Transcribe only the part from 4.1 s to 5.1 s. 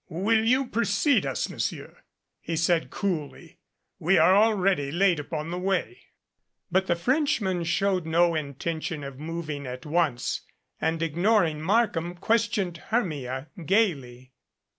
are already